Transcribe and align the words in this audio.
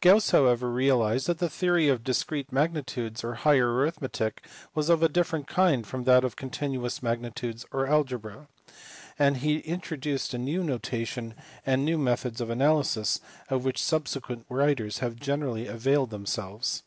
Gauss 0.00 0.30
however 0.32 0.68
realized 0.72 1.28
that 1.28 1.38
the 1.38 1.48
theory 1.48 1.88
of 1.88 2.02
discrete 2.02 2.50
magnitudes 2.50 3.22
or 3.22 3.34
higher 3.34 3.72
arithmetic 3.72 4.44
was 4.74 4.88
of 4.88 5.04
a 5.04 5.08
different 5.08 5.46
kind 5.46 5.86
from 5.86 6.02
that 6.02 6.24
of 6.24 6.34
continuous 6.34 7.00
magnitudes 7.00 7.64
or 7.70 7.86
algebra, 7.86 8.48
and 9.20 9.36
he 9.36 9.58
introduced 9.60 10.34
a 10.34 10.38
new 10.38 10.64
notation 10.64 11.36
and 11.64 11.84
new 11.84 11.96
methods 11.96 12.40
of 12.40 12.50
analysis 12.50 13.20
of 13.50 13.64
which 13.64 13.80
subsequent 13.80 14.44
writers 14.48 14.98
have 14.98 15.14
generally 15.14 15.68
availed 15.68 16.10
themselves. 16.10 16.82